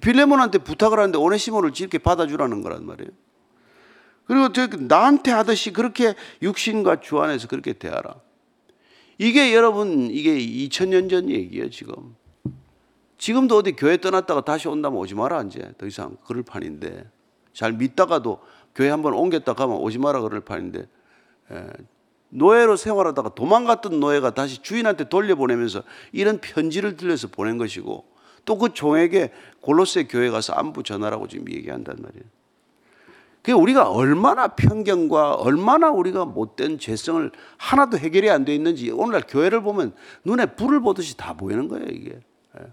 [0.00, 3.10] 빌레몬한테 부탁을 하는데 오네시모를 이렇게 받아주라는 거란 말이에요.
[4.26, 4.48] 그리고
[4.86, 8.14] 나한테 하듯이 그렇게 육신과 주 안에서 그렇게 대하라.
[9.22, 12.16] 이게 여러분 이게 2000년 전 얘기예요 지금.
[13.18, 17.08] 지금도 어디 교회 떠났다가 다시 온다면 오지 마라 이제 더 이상 그럴 판인데
[17.52, 18.40] 잘 믿다가도
[18.74, 20.88] 교회 한번 옮겼다 가면 오지 마라 그럴 판인데
[21.52, 21.68] 예,
[22.30, 28.04] 노예로 생활하다가 도망갔던 노예가 다시 주인한테 돌려보내면서 이런 편지를 들려서 보낸 것이고
[28.44, 29.30] 또 그 종에게
[29.60, 32.24] 골로새 교회 가서 안부 전하라고 지금 얘기한단 말이에요.
[33.42, 39.62] 그 우리가 얼마나 편견과 얼마나 우리가 못된 죄성을 하나도 해결이 안 돼 있는지 오늘날 교회를
[39.62, 42.20] 보면 눈에 불을 보듯이 다 보이는 거예요 이게.
[42.60, 42.64] 예.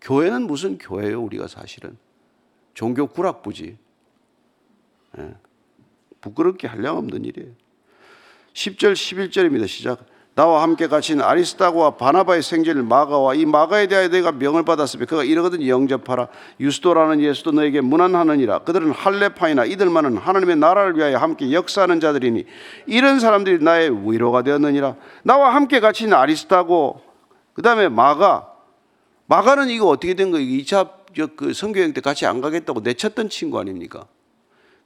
[0.00, 1.96] 교회는 무슨 교회예요 우리가 사실은
[2.74, 3.76] 종교 구락부지.
[5.18, 5.34] 예.
[6.20, 7.52] 부끄럽게 한량없는 일이에요.
[8.52, 9.66] 10절 11절입니다.
[9.66, 10.04] 시작.
[10.38, 15.66] 나와 함께 갇힌 아리스타고와 바나바의 생존일 마가와 이 마가에 대하여 내가 명을 받았으며 그가 이러거든
[15.66, 16.28] 영접하라
[16.60, 22.44] 유스도라는 예수도 너에게 문안하느니라 그들은 할레파이나 이들만은 하나님의 나라를 위하여 함께 역사하는 자들이니
[22.86, 27.00] 이런 사람들이 나의 위로가 되었느니라 나와 함께 갇힌 아리스타고
[27.52, 28.52] 그 다음에 마가
[29.26, 30.46] 마가는 이거 어떻게 된 거예요?
[30.46, 30.88] 2차
[31.34, 34.06] 그 성교행 때 같이 안 가겠다고 내쳤던 친구 아닙니까?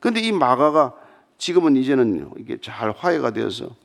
[0.00, 0.94] 근데 이 마가가
[1.36, 3.81] 지금은 이제는 이게 잘 화해가 되어서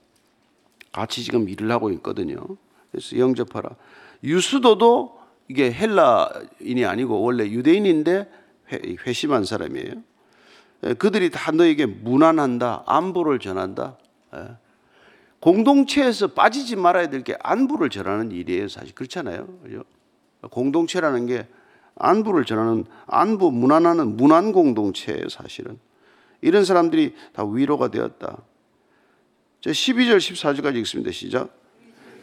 [0.91, 2.37] 같이 지금 일을 하고 있거든요.
[2.91, 3.69] 그래서 영접하라.
[4.23, 8.29] 유수도도 이게 헬라인이 아니고 원래 유대인인데
[8.71, 9.93] 회, 심한 사람이에요.
[10.83, 13.97] 예, 그들이 다 너에게 무난한다, 안부를 전한다.
[14.35, 14.47] 예.
[15.39, 18.67] 공동체에서 빠지지 말아야 될 게 안부를 전하는 일이에요.
[18.67, 19.47] 사실 그렇잖아요.
[20.49, 21.47] 공동체라는 게
[21.95, 25.29] 안부를 전하는 안부 무난하는 무난 공동체예요.
[25.29, 25.79] 사실은
[26.41, 28.37] 이런 사람들이 다 위로가 되었다.
[29.71, 31.11] 12절 14절까지 읽습니다.
[31.11, 31.49] 시작.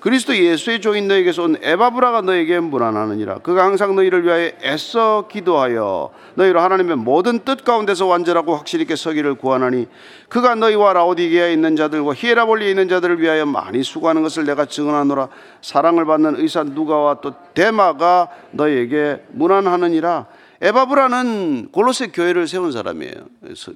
[0.04, 3.38] 그리스도 예수의 종인 너에게서 온 에바브라가 너에게 문안하느니라.
[3.38, 9.37] 그가 항상 너희를 위하여 애써 기도하여 너희로 하나님의 모든 뜻 가운데서 완전하고 확실히 있게 서기를
[9.37, 9.88] 구하나니
[10.28, 15.28] 그가 너희와 라오디게에 있는 자들과 히에라볼리에 있는 자들을 위하여 많이 수고하는 것을 내가 증언하노라.
[15.62, 20.26] 사랑을 받는 의사 누가와 또 데마가 너에게 문안하느니라.
[20.61, 23.14] 에바브라는 골로새 교회를 세운 사람이에요.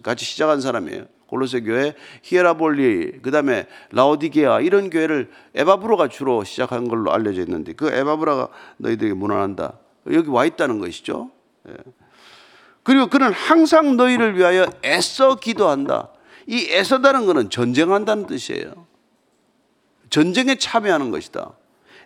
[0.03, 1.07] 같이 시작한 사람이에요.
[1.29, 8.49] 골로새 교회, 히에라볼리, 그다음에 라오디게아 이런 교회를 에바브로가 주로 시작한 걸로 알려져 있는데 그 에바브라가
[8.79, 9.79] 너희들에게 무난한다.
[10.11, 11.31] 여기 와 있다는 것이죠.
[11.69, 11.75] 예.
[12.83, 16.09] 그리고 그는 항상 너희를 위하여 애써 기도한다.
[16.47, 18.87] 이 애써다는 것은 전쟁한다는 뜻이에요.
[20.09, 21.53] 전쟁에 참여하는 것이다.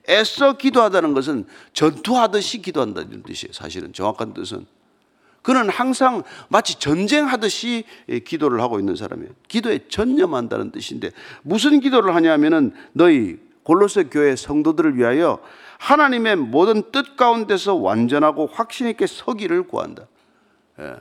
[0.09, 3.53] 애써 기도하다는 것은 전투하듯이 기도한다는 뜻이에요.
[3.53, 4.67] 사실은 정확한 뜻은.
[5.43, 7.85] 그는 항상 마치 전쟁하듯이
[8.25, 9.31] 기도를 하고 있는 사람이에요.
[9.49, 11.11] 기도에 전념한다는 뜻인데
[11.43, 15.41] 무슨 기도를 하냐면은 너희 골로새 교회 성도들을 위하여
[15.79, 20.07] 하나님의 모든 뜻 가운데서 완전하고 확신 있게 서기를 구한다.
[20.81, 20.95] 예.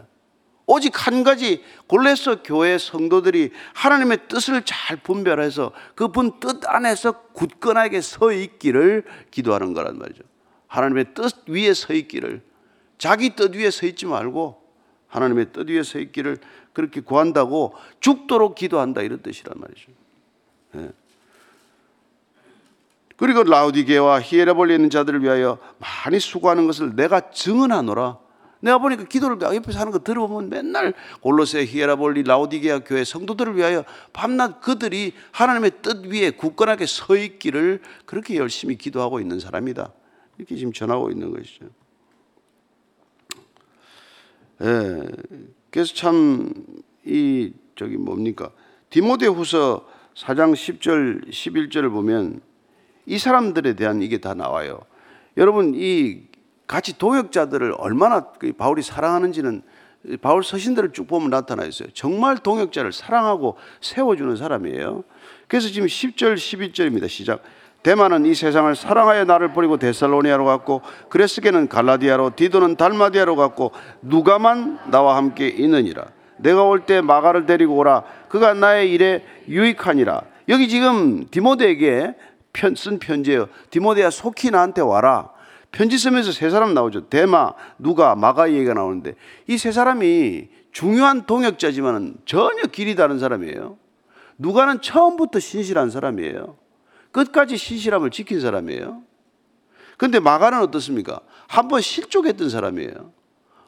[0.65, 8.31] 오직 한 가지 골레서 교회 성도들이 하나님의 뜻을 잘 분별해서 그분 뜻 안에서 굳건하게 서
[8.31, 10.23] 있기를 기도하는 거란 말이죠.
[10.67, 12.41] 하나님의 뜻 위에 서 있기를
[13.01, 14.61] 자기 뜻 위에 서 있지 말고
[15.07, 16.37] 하나님의 뜻 위에 서 있기를
[16.71, 19.91] 그렇게 구한다고 죽도록 기도한다 이런 뜻이란 말이죠.
[20.75, 20.91] 예.
[23.17, 28.19] 그리고 라우디게와 히에라볼리에 있는 자들을 위하여 많이 수고하는 것을 내가 증언하노라.
[28.59, 33.83] 내가 보니까 기도를 옆에서 하는 거 들어보면 맨날 골로새 히에라볼리 라우디게아 교회 성도들을 위하여
[34.13, 39.91] 밤낮 그들이 하나님의 뜻 위에 굳건하게 서 있기를 그렇게 열심히 기도하고 있는 사람이다.
[40.37, 41.80] 이렇게 지금 전하고 있는 것이죠.
[44.61, 45.07] 예.
[45.69, 48.51] 그래서 참 이 저기 뭡니까?
[48.89, 52.41] 디모데후서 4장 10절 11절을 보면
[53.05, 54.81] 이 사람들에 대한 이게 다 나와요.
[55.37, 56.23] 여러분 이
[56.67, 59.63] 같이 동역자들을 얼마나 그 바울이 사랑하는지는
[60.21, 61.89] 바울 서신들을 쭉 보면 나타나 있어요.
[61.93, 65.03] 정말 동역자를 사랑하고 세워주는 사람이에요.
[65.47, 67.07] 그래서 지금 10절, 11절입니다.
[67.07, 67.43] 시작.
[67.83, 75.15] 대만은 이 세상을 사랑하여 나를 버리고 데살로니아로 갔고 그레스게는 갈라디아로 디도는 달마디아로 갔고 누가만 나와
[75.17, 76.05] 함께 있느니라.
[76.37, 78.03] 내가 올 때 마가를 데리고 오라.
[78.29, 80.21] 그가 나의 일에 유익하니라.
[80.49, 82.15] 여기 지금 디모데에게
[82.53, 83.47] 편, 쓴 편지예요.
[83.69, 85.29] 디모데야 속히 나한테 와라.
[85.71, 87.07] 편지 쓰면서 세 사람 나오죠.
[87.07, 89.13] 대마, 누가, 마가 얘기가 나오는데
[89.47, 93.77] 이 세 사람이 중요한 동역자지만 전혀 길이 다른 사람이에요.
[94.37, 96.57] 누가는 처음부터 신실한 사람이에요.
[97.11, 99.03] 끝까지 신실함을 지킨 사람이에요.
[99.97, 101.19] 근데 마가는 어떻습니까?
[101.47, 103.11] 한번 실족했던 사람이에요.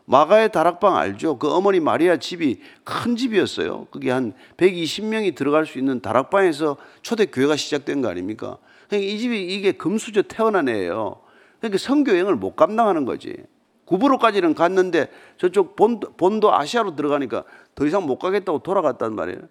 [0.06, 1.38] 마가의 다락방 알죠?
[1.38, 3.88] 그 어머니 마리아 집이 큰 집이었어요.
[3.92, 8.58] 그게 한 120명이 들어갈 수 있는 다락방에서 초대 교회가 시작된 거 아닙니까?
[8.88, 11.22] 그러니까 이 집이 이게 금수저 태어난 애예요.
[11.60, 13.36] 그러니까 성교행을 못 감당하는 거지.
[13.86, 17.44] 구부로까지는 갔는데 저쪽 본도, 본도 아시아로 들어가니까
[17.76, 19.42] 더 이상 못 가겠다고 돌아갔단 말이에요.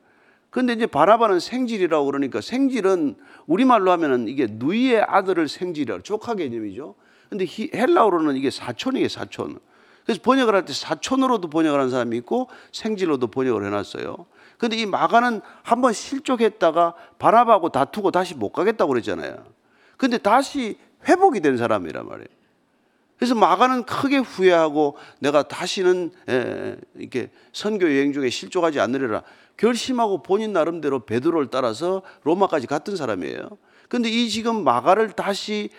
[0.52, 6.94] 근데 이제 바나바는 생질이라고 그러니까 생질은 우리말로 하면은 이게 누이의 아들을 생질이라고 조카 개념이죠.
[7.30, 9.58] 근데 헬라어로는 이게 사촌이에요, 사촌.
[10.04, 14.26] 그래서 번역을 할 때 사촌으로도 번역을 한 사람이 있고 생질로도 번역을 해놨어요.
[14.58, 19.34] 근데 이 마가는 한번 실족했다가 바나바하고 다투고 다시 못 가겠다고 그랬잖아요.
[19.96, 20.76] 근데 다시
[21.08, 22.28] 회복이 된 사람이란 말이에요.
[23.22, 26.10] 그래서 마가는 크게 후회하고 내가 다시는
[26.96, 29.22] 이렇게 선교 여행 중에 실족하지 않으리라
[29.56, 33.48] 결심하고 본인 나름대로 베드로를 따라서 로마까지 갔던 사람이에요.
[33.88, 35.70] 근데 이 지금 마가를 다시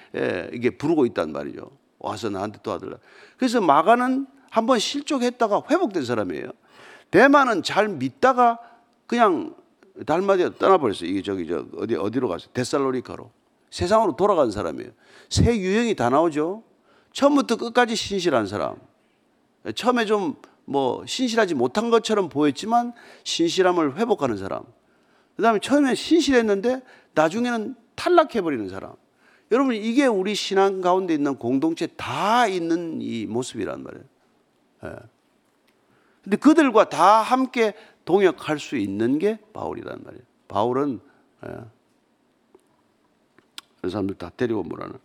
[0.54, 1.70] 이게 부르고 있단 말이죠.
[2.00, 2.96] 와서 나한테 도와달라.
[3.36, 6.46] 그래서 마가는 한번 실족했다가 회복된 사람이에요.
[7.12, 8.58] 대만은 잘 믿다가
[9.06, 9.54] 그냥
[10.06, 11.10] 달마디아 떠나버렸어요.
[11.10, 12.48] 이게 저기 저 어디 어디로 갔어요?
[12.54, 13.30] 데살로니카로
[13.70, 14.92] 세상으로 돌아간 사람이에요.
[15.28, 16.64] 새 유형이 다 나오죠.
[17.14, 18.76] 처음부터 끝까지 신실한 사람.
[19.76, 24.64] 처음에 좀 뭐 신실하지 못한 것처럼 보였지만 신실함을 회복하는 사람.
[25.36, 26.82] 그다음에 처음에 신실했는데
[27.14, 28.94] 나중에는 탈락해 버리는 사람.
[29.52, 34.06] 여러분 이게 우리 신앙 가운데 있는 공동체 다 있는 이 모습이란 말이에요.
[34.86, 34.96] 예.
[36.24, 37.74] 근데 그들과 다 함께
[38.06, 40.24] 동역할 수 있는 게 바울이란 말이에요.
[40.48, 41.00] 바울은
[41.46, 41.58] 예.
[43.82, 44.98] 그 사람들 다 데리고 뭐라는.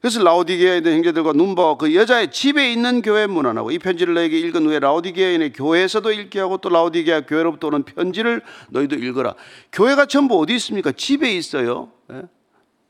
[0.00, 4.64] 그래서 라오디게아에 있는 형제들과 눈바와 그 여자의 집에 있는 교회 문안하고 이 편지를 너에게 읽은
[4.64, 9.34] 후에 라오디게아에 있는 교회에서도 읽게 하고 또 라오디게아 교회로부터 오는 편지를 너희도 읽어라.
[9.72, 10.90] 교회가 전부 어디 있습니까?
[10.92, 11.92] 집에 있어요.
[12.12, 12.22] 예?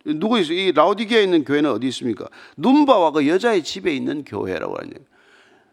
[0.04, 0.56] 누구 있어요?
[0.56, 2.28] 이 라오디게아에 있는 교회는 어디 있습니까?
[2.56, 5.06] 눈바와 그 여자의 집에 있는 교회라고 하는 거예요.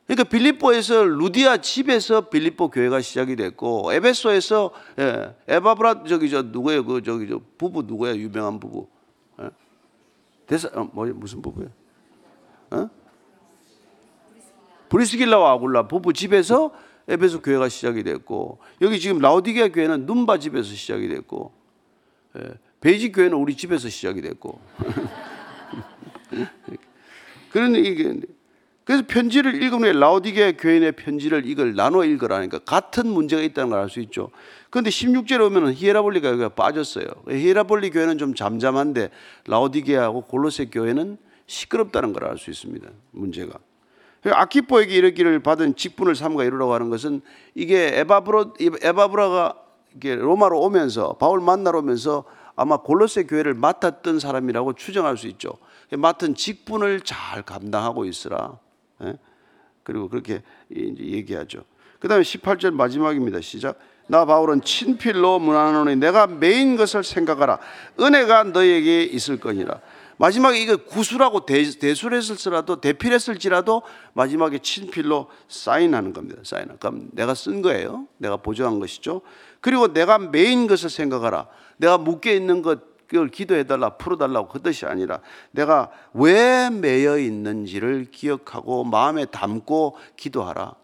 [0.07, 6.83] 그러니까 빌립보에서 루디아 집에서 빌립보 교회가 시작이 됐고 에베소에서 예, 에바브라 저기 저 누구예요?
[6.83, 8.15] 그 저기 저 부부 누구야?
[8.15, 8.87] 유명한 부부.
[10.47, 10.49] 예?
[10.49, 11.69] 대사 어, 뭐 무슨 부부예요?
[12.71, 12.89] 어?
[14.89, 16.71] 브리스길라와 아굴라 부부 집에서
[17.07, 21.51] 에베소 교회가 시작이 됐고 여기 지금 라오디게아 교회는 눔바 집에서 시작이 됐고
[22.37, 24.59] 예, 베이직 교회는 우리 집에서 시작이 됐고
[27.51, 28.15] 그런 이게
[28.83, 33.99] 그래서 편지를 읽으면 라오디게 교인의 편지를 이걸 나눠 읽으라니까 같은 문제가 있다는 걸 알 수
[33.99, 34.31] 있죠.
[34.69, 37.05] 그런데 16절에 오면은 히에라볼리가 여기가 빠졌어요.
[37.29, 39.09] 히에라볼리 교회는 좀 잠잠한데
[39.47, 42.89] 라오디게하고 골로새 교회는 시끄럽다는 걸 알 수 있습니다.
[43.11, 43.59] 문제가.
[44.25, 47.21] 아킵보에게 이르기를 받은 직분을 삼가 이루라고 하는 것은
[47.55, 49.55] 이게 에바브로 에바브라가
[49.95, 52.25] 이게 로마로 오면서 바울 만나러 오면서
[52.57, 55.51] 아마 골로새 교회를 맡았던 사람이라고 추정할 수 있죠.
[55.91, 58.59] 맡은 직분을 잘 감당하고 있으라.
[59.03, 59.17] 예?
[59.83, 61.63] 그리고 그렇게 얘기하죠.
[61.99, 63.39] 그다음에 18절 마지막입니다.
[63.39, 63.79] 시작.
[64.07, 67.59] 나 바울은 친필로 문안하노니 내가 매인 것을 생각하라.
[67.99, 69.79] 은혜가 너에게 있을 거니라.
[70.17, 76.41] 마지막에 이거 구수라고 대, 대술했을지라도 대필했을지라도 마지막에 친필로 사인하는 겁니다.
[76.43, 76.69] 사인.
[76.79, 78.07] 그럼 내가 쓴 거예요.
[78.17, 79.21] 내가 보정한 것이죠.
[79.61, 81.47] 그리고 내가 메인 것을 생각하라.
[81.77, 88.83] 내가 묶여 있는 것 그걸 기도해달라, 풀어달라고 그 뜻이 아니라 내가 왜 매여 있는지를 기억하고
[88.83, 90.75] 마음에 담고 기도하라.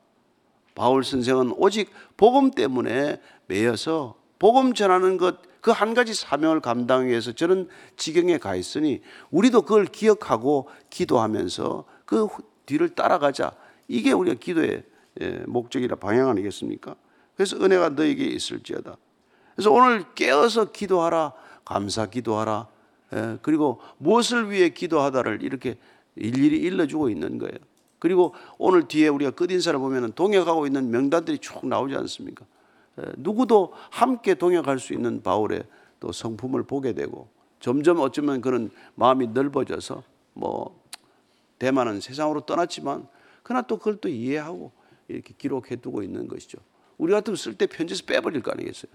[0.75, 7.31] 바울 선생은 오직 복음 때문에 매여서 복음 전하는 것 그 한 가지 사명을 감당하기 위해서
[7.31, 12.27] 저는 지경에 가 있으니 우리도 그걸 기억하고 기도하면서 그
[12.65, 13.53] 뒤를 따라가자.
[13.87, 14.83] 이게 우리가 기도의
[15.21, 16.95] 예, 목적이라 방향 아니겠습니까?
[17.35, 18.97] 그래서 은혜가 너에게 있을지어다.
[19.55, 21.31] 그래서 오늘 깨어서 기도하라.
[21.63, 22.67] 감사 기도하라.
[23.15, 25.77] 예, 그리고 무엇을 위해 기도하다를 이렇게
[26.17, 27.57] 일일이 일러주고 있는 거예요.
[28.03, 32.45] 그리고 오늘 뒤에 우리가 끝인사를 보면 동역하고 있는 명단들이 쭉 나오지 않습니까?
[32.99, 35.63] 예, 누구도 함께 동역할 수 있는 바울의
[36.01, 37.29] 또 성품을 보게 되고
[37.61, 40.83] 점점 어쩌면 그런 마음이 넓어져서 뭐
[41.59, 43.07] 대만은 세상으로 떠났지만
[43.41, 44.73] 그러나 또 그걸 또 이해하고
[45.07, 46.57] 이렇게 기록해 두고 있는 것이죠.
[46.97, 48.91] 우리 같으면 쓸 때 편지에서 빼버릴 거 아니겠어요?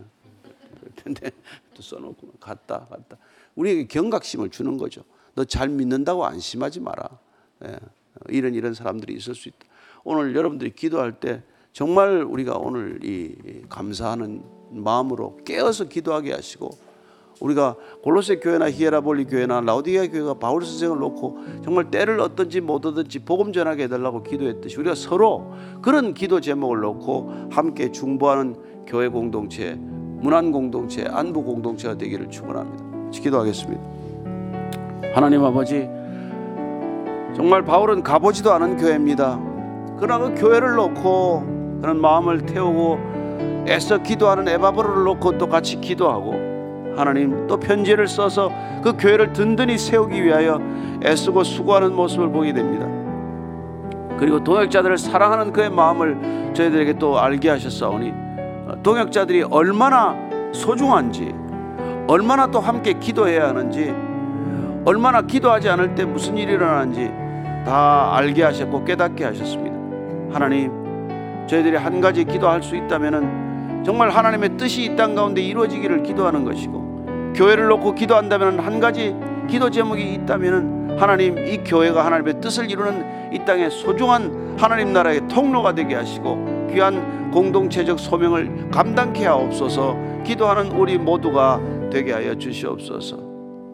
[1.02, 1.30] 근데
[1.72, 3.16] 또 써놓고 갔다 갔다
[3.54, 5.02] 우리에게 경각심을 주는 거죠.
[5.34, 7.08] 너 잘 믿는다고 안심하지 마라.
[7.64, 7.78] 예,
[8.28, 9.59] 이런 이런 사람들이 있을 수 있다.
[10.04, 13.35] 오늘 여러분들이 기도할 때 정말 우리가 오늘 이
[13.68, 16.70] 감사하는 마음으로 깨어서 기도하게 하시고
[17.40, 23.20] 우리가 골로새 교회나 히에라볼리 교회나 라우디게아 교회가 바울 선생을 놓고 정말 때를 얻든지 못 얻든지
[23.20, 25.52] 복음 전하게 해달라고 기도했듯이 우리가 서로
[25.83, 33.11] 그런 기도 제목을 놓고 함께 중보하는 교회 공동체, 문안 공동체, 안부 공동체가 되기를 축원합니다.
[33.12, 33.83] 기도하겠습니다.
[35.14, 35.88] 하나님 아버지
[37.38, 39.38] 정말 바울은 가보지도 않은 교회입니다.
[40.01, 42.98] 그러나 그 교회를 놓고 그런 마음을 태우고
[43.68, 46.33] 애써 기도하는 에바브로를 놓고 또 같이 기도하고
[46.96, 48.51] 하나님 또 편지를 써서
[48.83, 50.61] 그 교회를 든든히 세우기 위하여
[51.05, 52.88] 애쓰고 수고하는 모습을 보게 됩니다.
[54.18, 58.12] 그리고 동역자들을 사랑하는 그의 마음을 저희들에게 또 알게 하셨사오니
[58.83, 60.16] 동역자들이 얼마나
[60.53, 61.33] 소중한지
[62.09, 63.94] 얼마나 또 함께 기도해야 하는지
[64.85, 67.27] 얼마나 기도하지 않을 때 무슨 일이 일어나는지
[67.68, 69.76] 다 알게 하셨고 깨닫게 하셨습니다.
[70.33, 70.72] 하나님
[71.46, 77.33] 저희들이 한 가지 기도할 수 있다면은 정말 하나님의 뜻이 이 땅 가운데 이루어지기를 기도하는 것이고
[77.37, 79.14] 교회를 놓고 기도한다면 한 가지
[79.48, 85.74] 기도 제목이 있다면은 하나님 이 교회가 하나님의 뜻을 이루는 이 땅의 소중한 하나님 나라의 통로가
[85.74, 91.61] 되게 하시고 귀한 공동체적 소명을 감당케 하옵소서 기도하는 우리 모두가
[91.92, 93.18] 되게 하여 주시옵소서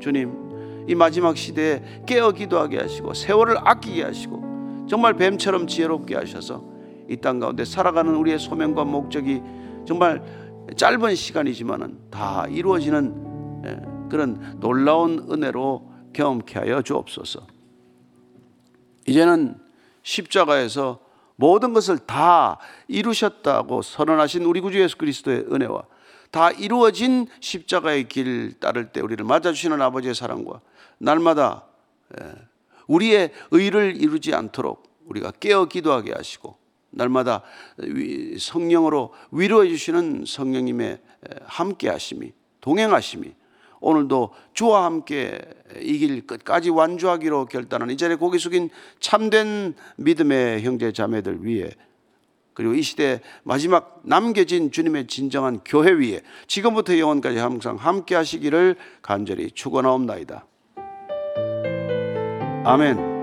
[0.00, 0.43] 주님
[0.86, 6.62] 이 마지막 시대에 깨어 기도하게 하시고 세월을 아끼게 하시고 정말 뱀처럼 지혜롭게 하셔서
[7.08, 9.42] 이 땅 가운데 살아가는 우리의 소명과 목적이
[9.86, 10.22] 정말
[10.76, 17.40] 짧은 시간이지만은 다 이루어지는 예, 그런 놀라운 은혜로 경험케 하여 주옵소서.
[19.06, 19.56] 이제는
[20.02, 21.00] 십자가에서
[21.36, 25.82] 모든 것을 다 이루셨다고 선언하신 우리 구주 예수 그리스도의 은혜와
[26.30, 30.60] 다 이루어진 십자가의 길 따를 때 우리를 맞아주시는 아버지의 사랑과
[30.98, 31.66] 날마다
[32.20, 32.32] 예,
[32.86, 36.56] 우리의 의를 이루지 않도록 우리가 깨어 기도하게 하시고
[36.90, 37.42] 날마다
[38.38, 41.00] 성령으로 위로해 주시는 성령님의
[41.44, 43.34] 함께 하심이 동행하심이
[43.80, 45.40] 오늘도 주와 함께
[45.80, 51.70] 이길 끝까지 완주하기로 결단한 이 자리에 고개 숙인 참된 믿음의 형제 자매들 위해
[52.54, 59.50] 그리고 이 시대 마지막 남겨진 주님의 진정한 교회 위에 지금부터 영원까지 항상 함께 하시기를 간절히
[59.50, 60.46] 축원하옵나이다.
[62.64, 63.13] 아멘.